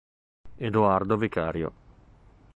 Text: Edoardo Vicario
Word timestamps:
Edoardo 0.57 1.15
Vicario 1.15 1.69